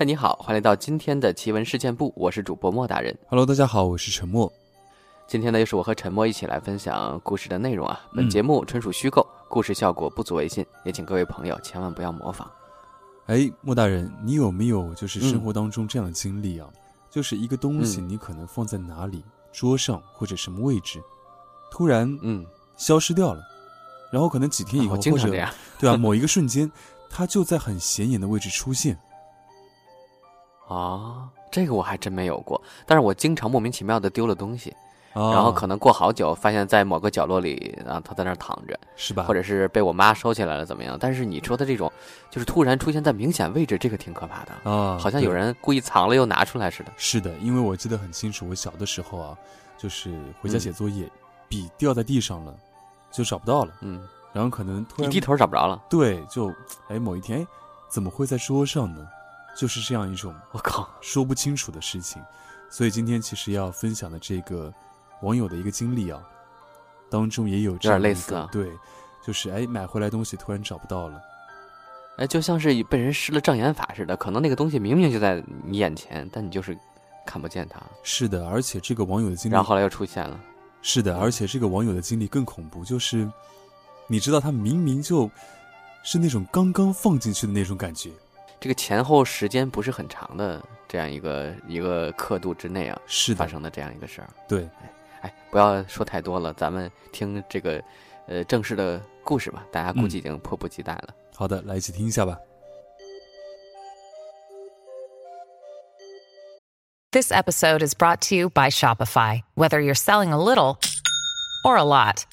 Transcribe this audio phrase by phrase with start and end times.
[0.00, 3.14] 嗨，你好，欢迎来到今天的奇闻事件部，我是主播莫大人。
[3.28, 4.50] Hello，大家好，我是陈默。
[5.28, 8.00] 今天呢，又是我和陈默一起来分享故事的内容啊。
[8.16, 12.50] 本嗯节目纯属虚构，故事效果不足为信，也请各位朋友千万不要模仿。
[13.26, 16.66] 哎，莫大人，你有没有就是嗯生活当中这样的经历啊？
[17.10, 19.22] 就是一个东西，嗯你可能放在哪里，
[19.52, 20.98] 桌上或者什么位置，
[21.70, 22.42] 突然嗯，
[22.74, 23.42] 消失掉了，
[24.10, 25.52] 然后可能几天以后，或者常这样。
[25.78, 26.72] 对啊，某一个瞬间，
[27.10, 28.98] 它就在很显眼的位置出现。
[30.70, 34.70] 啊，这个我还真没有过，但是我经常莫名其妙的丢了东西，
[35.12, 39.24] 啊、然后可能过好久发现在某个角落里啊，它在那儿躺着，是吧？
[39.24, 40.96] 或者是被我妈收起来了怎么样？
[41.00, 41.90] 但是你说的这种，
[42.30, 46.92] 就是突然出现在明显位置，这个挺可怕的，啊，好像有人故意藏了又拿出来似的。
[46.96, 49.36] 是的，因为我记得很清楚，我小的时候啊，
[49.76, 51.10] 就是回家嗯写作业，
[51.48, 52.54] 笔掉在地上了，
[53.10, 54.00] 就找不到了，嗯，
[54.32, 56.48] 然后可能突然一低头找不着了，对，就
[56.86, 57.46] 哎某一天，哎，
[57.88, 59.04] 怎么会在桌上呢？
[59.56, 62.22] 就是这样一种我靠，说不清楚的事情。
[62.68, 64.72] 所以今天其实要分享的这个
[65.22, 66.22] 网友的一个经历啊，
[67.10, 68.70] 当中也有这有点类似啊对，
[69.26, 71.20] 就是哎买回来东西突然找不到了。
[72.16, 76.76] 哎，就像是被人施了障眼法似的，可能那个东西明明就在你眼前，但你就是
[77.26, 80.38] 看不见它，是的，而且这个网友的经历然后后来又出现了。
[80.82, 83.28] 是的，而且这个网友的经历更恐怖，就是
[84.06, 85.30] 你知道他明明就
[86.02, 88.10] 是那种刚刚放进去的那种感觉。
[88.60, 94.28] 这个前后时间不是很长的这样一个一个刻度之内啊，是，发生的这样一个事儿。
[94.46, 94.68] 对，
[95.22, 97.82] 哎，不要说太多了，咱们听这个
[98.26, 101.08] 呃正式的故事吧，大家估计已经迫不及待了。
[101.34, 102.36] 好的，来一起听一下吧。
[107.12, 109.40] This episode is brought to you by Shopify.
[109.54, 110.76] Whether you're selling a little
[111.64, 112.26] or a lot,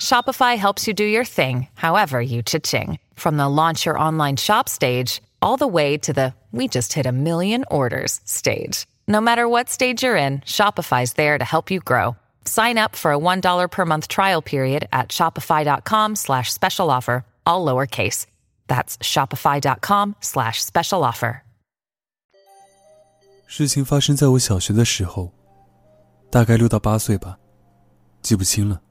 [0.00, 2.98] Shopify helps you do your thing, however you cha-ching.
[3.15, 7.05] From the launch your online shop stage, all the way to the we just hit
[7.05, 8.85] a million orders stage.
[9.07, 12.15] No matter what stage you're in, Shopify's there to help you grow.
[12.45, 17.65] Sign up for a $1 per month trial period at shopify.com slash special offer, all
[17.65, 18.25] lowercase.
[18.67, 21.41] That's shopify.com slash special offer.
[23.45, 25.31] 事情发生在我小学的时候，
[26.29, 27.37] 大概六到八岁吧，
[28.21, 28.81] 记不清了。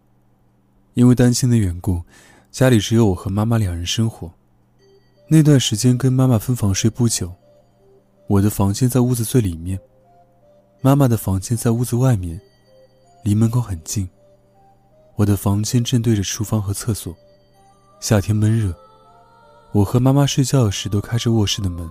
[0.94, 2.04] 因为单亲的缘故，
[2.51, 4.29] 家里只有我和妈妈两人生活。
[5.29, 7.33] 那段时间跟妈妈分房睡不久，
[8.27, 9.79] 我的房间在屋子最里面，
[10.81, 12.39] 妈妈的房间在屋子外面，
[13.23, 14.07] 离门口很近。
[15.15, 17.15] 我的房间正对着厨房和厕所，
[18.01, 18.75] 夏天闷热，
[19.71, 21.89] 我和妈妈睡觉时都开着卧室的门。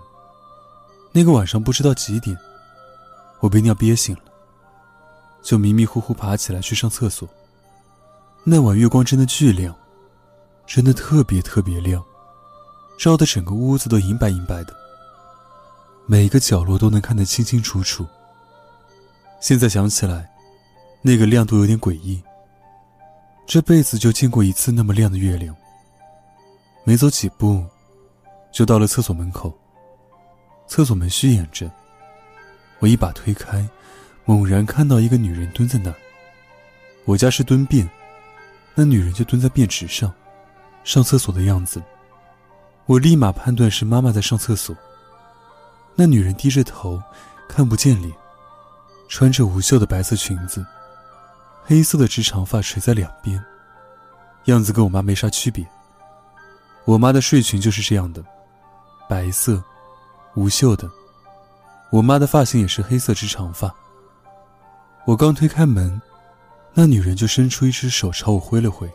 [1.11, 2.37] 那个晚上不知道几点。
[3.41, 4.23] 我被尿憋醒了，
[5.43, 7.27] 就迷迷糊糊爬起来去上厕所。
[8.45, 9.75] 那晚月光真的巨亮，
[10.71, 12.01] 真的特别特别亮，
[12.97, 14.73] 照得整个屋子都银白银白的，
[16.07, 18.07] 每个角落都能看得清清楚楚。
[19.41, 20.31] 现在想起来，
[21.03, 22.23] 那个亮度有点诡异。
[23.49, 25.53] 这辈子就见过一次那么亮的月亮。
[26.85, 27.67] 没走几步，
[28.53, 29.53] 就到了厕所门口。
[30.69, 31.69] 厕所门虚掩着。
[32.79, 33.69] 我一把推开，
[34.25, 35.97] 猛然看到一个女人蹲在那儿。
[37.07, 37.91] 我家是蹲便，
[38.77, 40.15] 那女人就蹲在便池上，
[40.85, 41.83] 上厕所的样子。
[42.87, 44.75] 我立马判断是妈妈在上厕所。
[45.95, 47.01] 那女人低着头，
[47.49, 48.13] 看不见脸，
[49.09, 50.65] 穿着无袖的白色裙子，
[51.63, 53.43] 黑色的直长发垂在两边，
[54.45, 55.67] 样子跟我妈没啥区别。
[56.85, 58.25] 我妈的睡裙就是这样的，
[59.09, 59.63] 白色，
[60.35, 60.91] 无袖的。
[61.91, 63.73] 我妈的发型也是黑色直长发。
[65.05, 66.01] 我刚推开门，
[66.73, 68.91] 那女人就伸出一只手朝我挥了挥，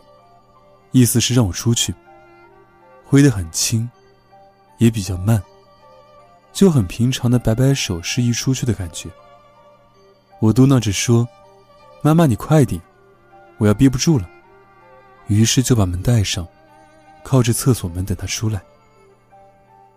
[0.96, 1.94] 意思是让我出去。
[3.04, 3.86] 挥得很轻，
[4.78, 5.42] 也比较慢，
[6.54, 9.10] 就很平常的摆摆手示意出去的感觉。
[10.40, 11.28] 我嘟囔着说
[12.00, 12.80] ：“妈妈，你快点，
[13.58, 14.26] 我要憋不住了。”
[15.28, 16.48] 于是就把门带上，
[17.22, 18.62] 靠着厕所门等她出来。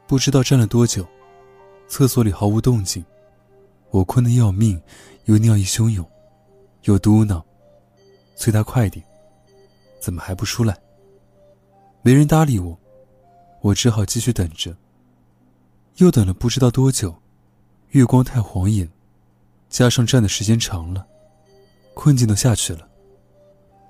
[0.05, 1.07] 不知道站了多久。
[1.87, 3.03] 厕所里毫无动静，
[3.89, 4.79] 我困得要命，
[5.25, 6.05] 又尿意汹涌，
[6.83, 7.41] 又嘟囔
[8.35, 9.03] ：“催他快点，
[9.99, 10.77] 怎么还不出来？”
[12.01, 12.77] 没人搭理我，
[13.61, 14.75] 我只好继续等着。
[15.97, 17.13] 又等了不知道多久，
[17.89, 18.89] 月光太晃眼，
[19.69, 21.05] 加上站的时间长了，
[21.93, 22.87] 困境都下去了，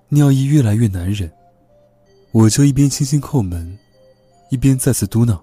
[0.07, 1.31] 尿意越来越难忍，
[2.31, 3.77] 我就一边轻轻叩门，
[4.49, 5.39] 一边再次嘟囔。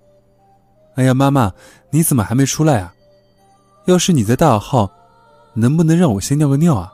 [0.96, 1.52] 哎呀，妈妈，
[1.90, 2.92] 你怎么还没出来啊？
[3.84, 4.90] 要是你在大号，
[5.54, 6.92] 能不能让我先尿个尿啊？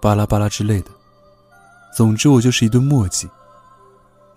[0.00, 0.90] 巴拉巴拉之类的。
[1.94, 3.28] 总之，我就是一顿墨迹。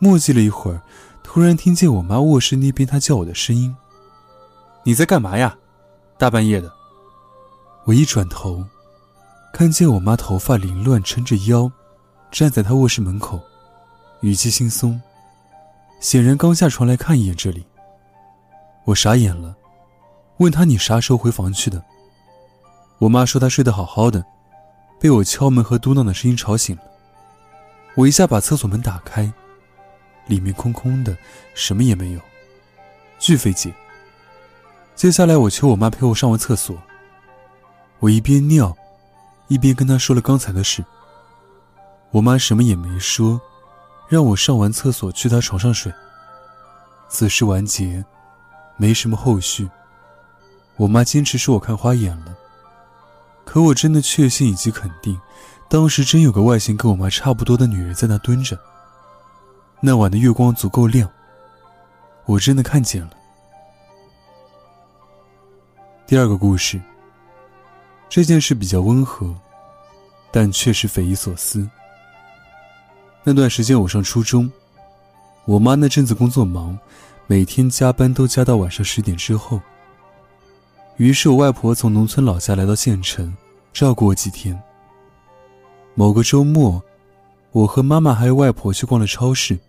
[0.03, 0.81] 磨叽了一会儿，
[1.23, 3.73] 突然听见我妈卧室那边她叫我的声音
[4.83, 5.55] ：“你在干嘛呀？
[6.17, 6.69] 大半夜的。
[7.85, 8.61] 我一转头，
[9.53, 11.71] 看见我妈头发凌乱，撑着腰，
[12.31, 13.39] 站在她卧室门口，
[14.19, 15.01] 语气轻松，
[16.01, 17.65] 显然刚下床来看一眼这里。
[18.83, 19.55] 我傻眼了，
[20.39, 21.81] 问她你啥时候回房去的？
[22.97, 24.21] 我妈说她睡得好好的，
[24.99, 26.81] 被我敲门和嘟囔的声音吵醒了。
[27.95, 29.31] 我一下把厕所门打开，
[30.27, 31.17] 里面空空的，
[31.53, 32.19] 什么也没有，
[33.19, 33.73] 巨费解。
[34.95, 36.77] 接下来我求我妈陪我上完厕所。
[37.99, 38.75] 我一边尿，
[39.47, 40.83] 一边跟她说了刚才的事。
[42.11, 43.41] 我妈什么也没说，
[44.07, 45.91] 让我上完厕所去她床上睡。
[47.09, 48.03] 此事完结，
[48.77, 49.69] 没什么后续。
[50.75, 52.35] 我妈坚持说我看花眼了，
[53.45, 55.19] 可我真的确信以及肯定，
[55.69, 58.59] 当时真有个外形跟我妈差不多的女人在那蹲着。
[59.85, 61.11] 那晚的月光足够亮，
[62.23, 63.09] 我真的看见了。
[66.07, 66.79] 第二个故事。
[68.07, 69.35] 这件事比较温和，
[70.31, 71.69] 但确实匪夷所思。
[73.25, 74.49] 那段时间我上初中，
[75.43, 76.79] 我妈那阵子工作忙，
[77.27, 79.59] 每天加班都加到晚上十点之后。
[80.95, 83.35] 于是我外婆从农村老家来到县城，
[83.73, 84.57] 照顾我几天。
[85.93, 86.81] 某个周末，
[87.51, 89.59] 我和妈妈还有外婆去逛了超市，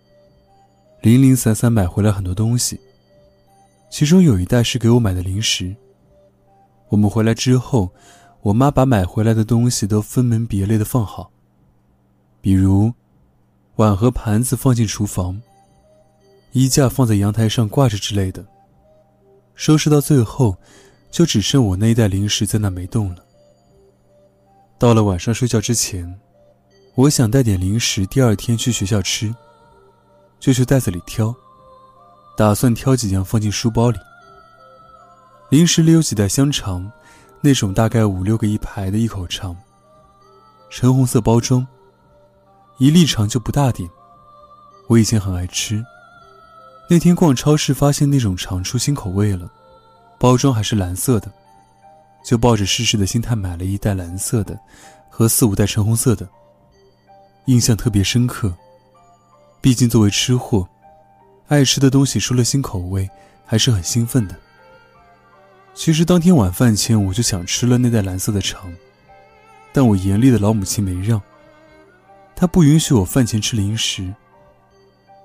[1.05, 2.79] 零零散散买回来很多东西，
[3.91, 5.75] 其中有一袋是给我买的零食。
[6.89, 7.91] 我们回来之后。
[8.41, 11.31] 我妈把买回来的东西都分门别类的放好，
[12.41, 12.93] 比如
[13.77, 15.41] 碗和盘子放进厨房，
[16.51, 18.45] 衣架放在阳台上挂着之类的。
[19.55, 20.55] 收拾到最后，
[21.09, 23.25] 就只剩我那一袋零食在那没动了。
[24.77, 26.19] 到了晚上睡觉之前，
[26.93, 29.33] 我想带点零食，第二天去学校吃，
[30.45, 31.33] 就去袋子里挑，
[32.37, 33.97] 打算挑几样放进书包里。
[35.49, 36.91] 零食里有几袋香肠。
[37.41, 39.55] 那种大概五六个一排的一口肠，
[40.69, 41.65] 橙红色包装，
[42.77, 43.89] 一粒肠就不大点。
[44.87, 45.83] 我以前很爱吃，
[46.89, 49.51] 那天逛超市发现那种肠出新口味了，
[50.19, 51.31] 包装还是蓝色的，
[52.23, 54.59] 就抱着试试的心态买了一袋蓝色的，
[55.09, 56.27] 和四五袋橙红色的。
[57.45, 58.51] 印象特别深刻，
[59.65, 60.69] 毕竟作为吃货，
[61.47, 63.09] 爱吃的东西出了新口味，
[63.47, 64.35] 还是很兴奋的。
[65.73, 68.71] 其实当天晚饭前我就想吃了那袋蓝色的肠，
[69.73, 71.19] 但我严厉的老母亲没让。
[72.35, 74.13] 她不允许我饭前吃零食。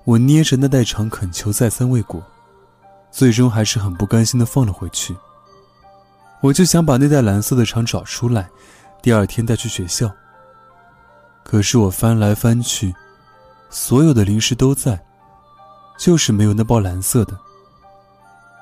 [0.04, 2.24] 我捏着那袋肠恳求再三未果，
[3.10, 5.14] 最终还是很不甘心的放了回去。
[6.40, 8.48] 我就想把那袋蓝色的肠找出来，
[9.02, 10.10] 第二天带去学校。
[11.44, 12.94] 可是我翻来翻去，
[13.70, 15.00] 所有的零食都在，
[15.98, 17.38] 就是没有那包蓝色的。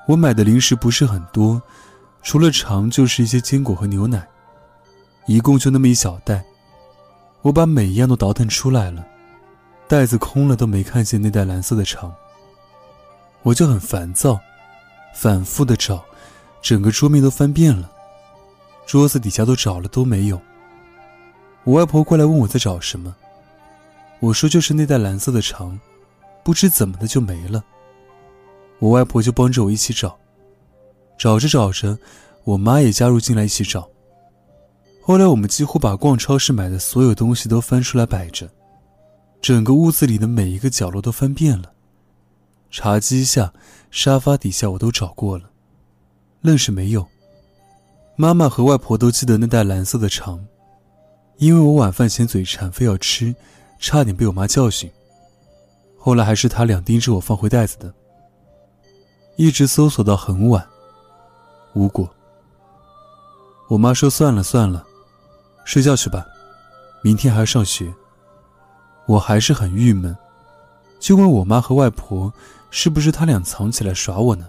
[0.07, 1.61] 我买的零食不是很多，
[2.21, 4.25] 除了肠就是一些坚果和牛奶，
[5.25, 6.43] 一共就那么一小袋。
[7.41, 9.05] 我把每一样都倒腾出来了，
[9.87, 12.13] 袋子空了都没看见那袋蓝色的肠。
[13.41, 14.39] 我就很烦躁，
[15.15, 16.03] 反复的找，
[16.61, 17.89] 整个桌面都翻遍了，
[18.85, 20.39] 桌子底下都找了都没有。
[21.63, 23.15] 我外婆过来问我在找什么，
[24.19, 25.79] 我说就是那袋蓝色的肠，
[26.43, 27.63] 不知怎么的就没了。
[28.79, 30.17] 我外婆就帮着我一起找，
[31.17, 31.97] 找着找着，
[32.43, 33.87] 我妈也加入进来一起找。
[35.01, 38.49] 后来我们几乎把逛超市买的所有东西都翻出来摆着，
[39.41, 41.71] 整个屋子里的每一个角落都翻遍了，
[42.69, 43.51] 茶几下、
[43.89, 45.49] 沙发底下我都找过了，
[46.41, 47.07] 愣是没有。
[48.15, 50.45] 妈妈和外婆都记得那袋蓝色的肠，
[51.37, 53.33] 因为我晚饭前嘴馋非要吃，
[53.79, 54.91] 差点被我妈教训。
[55.97, 57.91] 后来还是他俩盯着我放回袋子的。
[59.37, 60.67] 一直搜索到很晚，
[61.73, 62.07] 无果。
[63.69, 64.85] 我妈说：“算了算了，
[65.63, 66.25] 睡觉去吧，
[67.01, 67.93] 明天还要上学。”
[69.07, 70.15] 我还是很郁闷，
[70.99, 72.31] 就问我妈和外婆
[72.69, 74.47] ：“是不是他俩藏起来耍我呢？”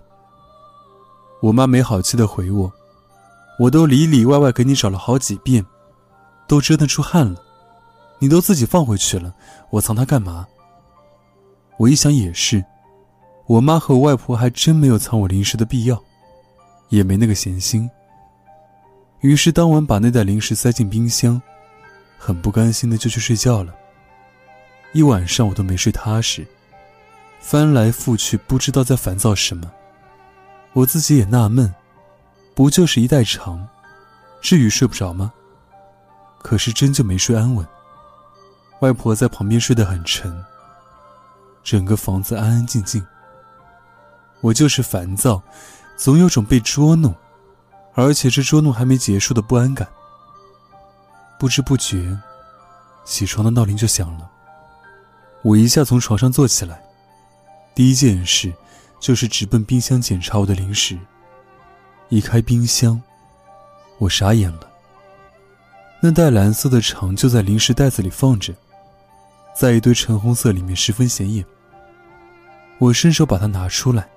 [1.41, 2.71] 我妈没好气的回我
[3.61, 5.65] ：“我都里里外外给你找了好几遍，
[6.49, 7.41] 都折腾出汗了，
[8.21, 9.35] 你都自己放回去了，
[9.71, 10.47] 我藏它干嘛？”
[11.77, 12.65] 我一想也是。
[13.47, 16.01] 我妈和我外婆还真没有藏我零食的必要，
[16.91, 17.91] 也没那个闲心。
[19.21, 21.43] 于是当晚把那袋零食塞进冰箱，
[22.17, 23.75] 很不甘心的就去睡觉了。
[24.93, 26.47] 一晚上我都没睡踏实，
[27.41, 29.69] 翻来覆去不知道在烦躁什么。
[30.73, 31.75] 我自己也纳闷，
[32.55, 33.67] 不就是一袋肠，
[34.41, 35.33] 至于睡不着吗？
[36.39, 37.67] 可是真就没睡安稳。
[38.81, 40.45] 外婆在旁边睡得很沉，
[41.63, 43.05] 整个房子安安静静。
[44.41, 45.43] 我就是烦躁，
[45.97, 47.15] 总有种被捉弄，
[47.95, 49.87] 而且这捉弄还没结束的不安感。
[51.39, 52.19] 不知不觉，
[53.05, 54.31] 起床的闹铃就响了。
[55.43, 56.83] 我一下从床上坐起来，
[57.75, 58.53] 第一件事
[58.99, 60.99] 就是直奔冰箱检查我的零食。
[62.09, 63.01] 一开冰箱，
[63.99, 64.69] 我傻眼了。
[66.03, 68.55] 那袋蓝色的肠就在零食袋子里放着，
[69.55, 71.45] 在一堆橙红色里面十分显眼。
[72.79, 74.09] 我伸手把它拿出来，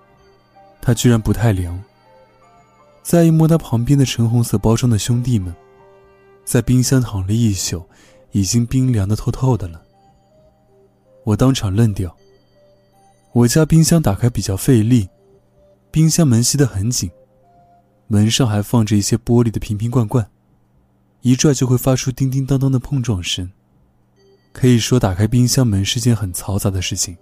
[0.81, 1.81] 它居然不太凉。
[3.01, 5.53] 再一摸它旁边的橙红色包装的兄弟们，
[6.45, 7.83] 在冰箱躺了一宿，
[8.31, 9.81] 已经冰凉的透透的了。
[11.25, 12.15] 我当场愣掉。
[13.33, 15.09] 我家冰箱打开比较费力，
[15.91, 17.09] 冰箱门吸得很紧，
[18.07, 20.29] 门上还放着一些玻璃的瓶瓶罐罐。
[21.21, 23.51] 一拽就会发出叮叮当当的碰撞声。
[24.53, 27.17] 可以说，打开冰箱门是件很嘈杂的事情。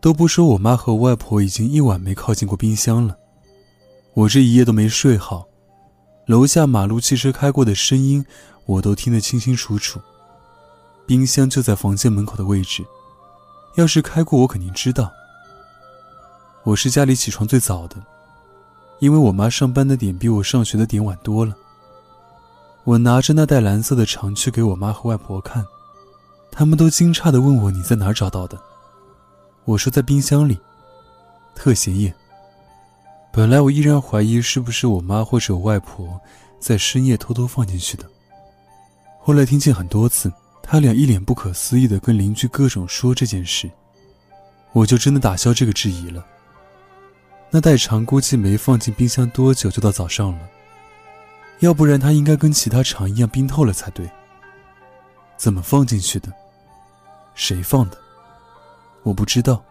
[0.00, 3.18] 都不说我妈和外婆已经一晚没靠近过冰箱了，
[4.14, 5.46] 我这一夜都没睡好。
[6.24, 8.24] 楼下马路汽车开过的声音，
[8.64, 10.00] 我都听得清清楚楚。
[11.06, 12.82] 冰箱就在房间门口的位置，
[13.74, 15.10] 要是开过，我肯定知道。
[16.62, 17.96] 我是家里起床最早的，
[19.00, 21.54] 因为我妈上班的点比我上学的点晚多了。
[22.84, 25.66] 我拿着那袋蓝色的肠去给我妈和外婆看，
[26.50, 28.60] 他们都惊诧地问我：“你在哪儿找到的？”
[29.64, 30.58] 我说：“在冰箱里，
[31.54, 32.12] 特显眼。”
[33.32, 36.20] 本来我依然怀疑是不是我妈或者我外婆
[36.58, 38.04] 在深夜偷偷放进去的。
[39.20, 43.70] 后来听见很多次，他俩一脸不可思议地跟邻居各种说这件事，
[44.72, 46.26] 我就真的打消这个质疑了。
[47.50, 50.40] 那袋肠估计没放进冰箱多久，就到早上了。
[51.60, 54.10] 要不然它应该跟其他肠一样冰透了才对。
[55.40, 56.30] 怎么放进去的？
[57.34, 57.96] 谁放的？
[59.02, 59.64] 我不知道。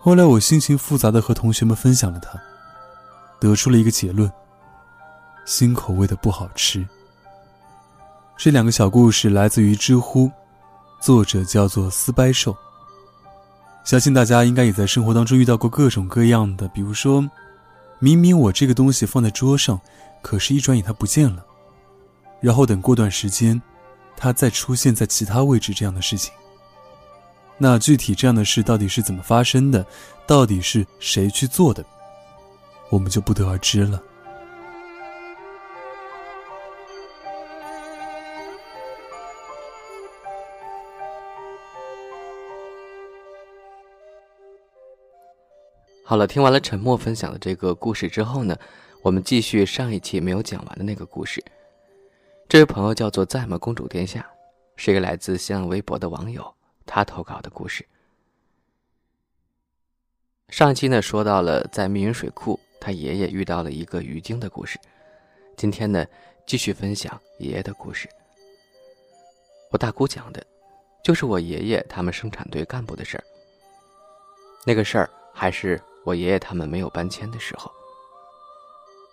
[0.00, 2.36] 后来我心情复杂的和同学们分享了它，
[3.38, 4.28] 得出了一个结论：
[5.44, 6.84] 新口味的不好吃。
[8.36, 10.28] 这两个小故事来自于知乎，
[11.00, 12.56] 作者叫做丝掰兽。
[13.84, 17.24] 相信大家应该也在生活当中遇到过各种各样的，比如说，
[18.00, 19.80] 明明我这个东西放在桌上。
[20.20, 21.46] 可是，一转眼它不见了，
[22.40, 23.62] 然后等过段时间，
[24.24, 26.32] 它再出现在其他位置，这样的事情。
[27.58, 29.84] 那具体这样的事到底是怎么发生的？
[30.26, 31.84] 到底是谁去做的？
[32.88, 34.02] 我们就不得而知了。
[46.02, 48.56] 好了，听完了沉默分享的这个故事之后呢？
[49.02, 51.44] 我们继续上一期没有讲完的那个故事。
[52.46, 54.24] 这位朋友叫做在吗公主殿下，
[54.76, 56.54] 是一个来自新浪微博的网友，
[56.86, 57.84] 他投稿的故事。
[60.50, 64.78] 上期呢说到了在密云水库，他爷爷遇到了一个鱼精的故事。
[65.56, 66.06] 今天呢
[66.46, 68.08] 继续分享爷爷的故事。
[69.72, 70.44] 我大姑讲的，
[71.02, 73.24] 就是我爷爷他们生产队干部的事儿。
[74.64, 77.72] 那个事儿还是我爷爷他们没有搬迁的时候。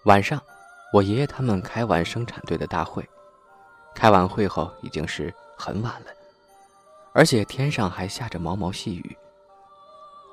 [0.03, 0.39] 晚上，
[0.93, 3.03] 我爷爷他们开完生产队的大会，
[3.93, 6.11] 开完会后已经是很晚了，
[7.13, 9.17] 而且天上还下着毛毛细雨。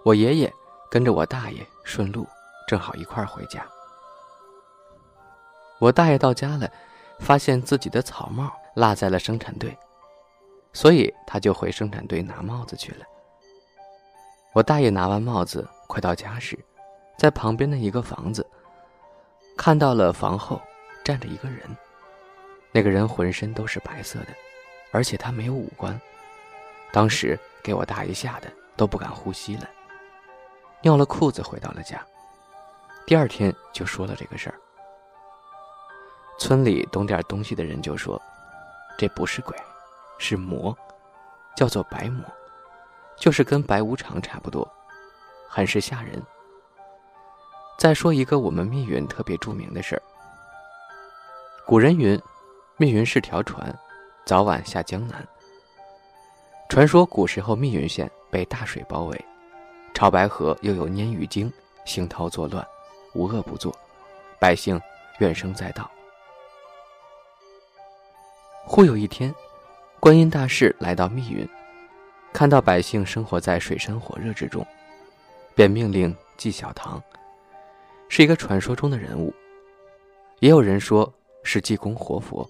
[0.04, 0.52] 我爷爷
[0.90, 2.26] 跟着我大爷顺路，
[2.66, 3.66] 正好一块儿回家。
[5.78, 6.70] 我大爷到家了，
[7.18, 9.76] 发现自己的草帽落在了生产队，
[10.72, 13.04] 所以他就回生产队拿帽子去了。
[14.54, 16.58] 我大爷拿完帽子，快到家时，
[17.18, 18.46] 在旁边的一个房子。
[19.56, 20.60] 看到了房后
[21.04, 21.60] 站着一个人，
[22.78, 24.28] 那个人浑身都是白色的，
[24.92, 26.00] 而且他没有五官。
[26.92, 29.68] 当时给我大爷吓得都不敢呼吸了，
[30.80, 32.00] 尿了裤子回到了家。
[33.04, 34.54] 第二天就说了这个事儿。
[36.38, 38.22] 村里懂点东西的人就说，
[38.96, 39.56] 这不是鬼，
[40.20, 40.72] 是魔，
[41.56, 42.24] 叫做白魔，
[43.16, 44.70] 就是跟白无常差不多，
[45.48, 46.22] 很是吓人。
[47.76, 50.02] 再说一个我们密云特别著名的事儿。
[51.66, 52.16] 古人云
[52.80, 53.76] ：“密云是条船，
[54.24, 55.26] 早晚下江南。”
[56.70, 59.24] 传说古时候密云县被大水包围，
[59.92, 61.52] 潮白河又有鲶鱼精
[61.84, 62.64] 兴涛作乱，
[63.14, 63.76] 无恶不作，
[64.38, 64.80] 百姓
[65.18, 65.90] 怨声载道。
[68.64, 69.34] 忽有一天，
[69.98, 71.48] 观音大士来到密云，
[72.32, 74.64] 看到百姓生活在水深火热之中，
[75.56, 77.02] 便命令祭小堂。
[78.08, 79.34] 是一个传说中的人物，
[80.38, 82.48] 也有人说是济公活佛。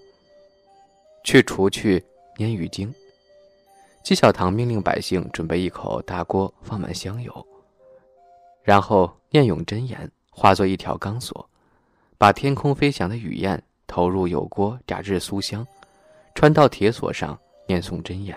[1.23, 2.03] 去除去
[2.37, 2.93] 鲶鱼精。
[4.03, 7.45] 纪晓堂命令百姓准备一口大锅，放满香油，
[8.63, 11.47] 然后念咏真言，化作一条钢索，
[12.17, 15.67] 把天空飞翔的雨燕投入油锅炸至酥香，
[16.33, 18.35] 穿到铁索上念诵真言。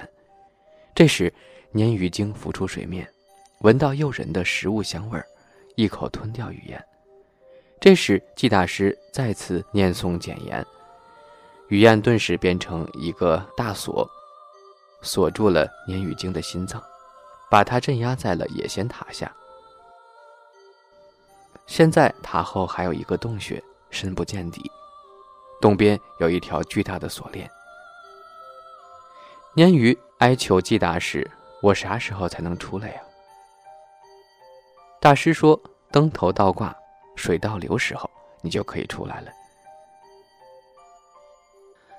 [0.94, 1.32] 这时，
[1.72, 3.08] 鲶鱼精浮出水面，
[3.60, 5.24] 闻到诱人的食物香味儿，
[5.76, 6.84] 一口吞掉雨燕。
[7.80, 10.64] 这时，季大师再次念诵简言，
[11.72, 14.06] 雨燕顿时变成一个大锁，
[15.00, 16.82] 锁住了鲶鱼精的心脏，
[17.50, 19.34] 把它镇压在了野仙塔下。
[21.66, 24.70] 现在塔后还有一个洞穴，深不见底，
[25.62, 27.50] 洞边有一条巨大的锁链。
[29.56, 31.26] 鲶鱼哀求季大师
[31.62, 33.00] ：“我啥时候才能出来呀？”
[35.00, 35.58] 大师说
[35.90, 36.76] ：“灯头倒挂，
[37.16, 38.10] 水倒流时候，
[38.42, 39.32] 你就可以出来了。”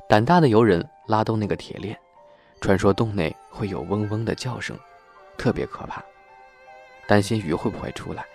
[0.08, 1.98] 胆大的游人拉动那个铁链，
[2.62, 4.78] 传说洞内会有嗡嗡的叫声，
[5.38, 6.04] 特别可怕，
[7.08, 8.26] 担心鱼会不会出来。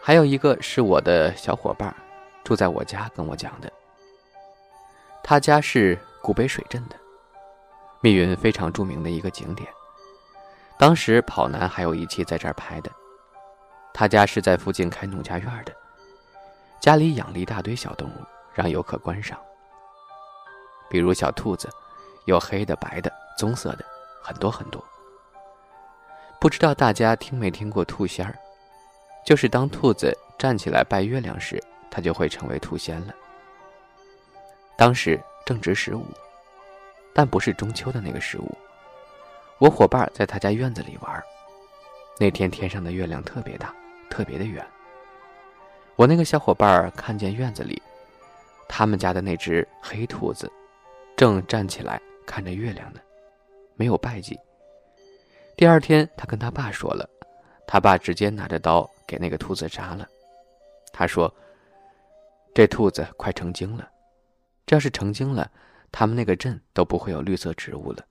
[0.00, 1.94] 还有一个是我的小伙伴，
[2.44, 3.72] 住在我家跟我讲的，
[5.22, 5.98] 他家是。
[6.22, 6.96] 古北水镇的
[8.00, 9.68] 密云非常著名的一个景点，
[10.76, 12.90] 当时跑男还有一期在这儿拍的。
[13.94, 15.72] 他家是在附近开农家院的，
[16.80, 18.12] 家里养了一大堆小动物，
[18.56, 19.38] 让游客观赏。
[20.88, 21.68] 比如小兔子，
[22.24, 23.84] 有黑的、白的、棕色的，
[24.20, 24.82] 很多很多。
[26.40, 28.34] 不知道大家听没听过兔仙儿？
[29.24, 33.14] 就是当兔子站起来拜月亮时，它就会成为兔仙了。
[34.76, 35.20] 当时。
[35.46, 36.04] 正值十五，
[37.14, 38.52] 但不是中秋的那个十五。
[39.58, 41.22] 我伙伴在他家院子里玩，
[42.18, 43.72] 那天天上的月亮特别大，
[44.10, 44.66] 特别的圆。
[45.94, 47.80] 我那个小伙伴看见院子里，
[48.68, 50.50] 他们家的那只黑兔子，
[51.16, 53.00] 正站起来看着月亮呢，
[53.74, 54.38] 没有败绩。
[55.56, 57.08] 第二天，他跟他爸说了，
[57.66, 60.06] 他爸直接拿着刀给那个兔子杀了。
[60.92, 61.32] 他说
[62.54, 63.88] ：“这兔子快成精了。”
[64.66, 65.50] 这要是成精了，
[65.92, 68.04] 他们那个镇都不会有绿色植物了。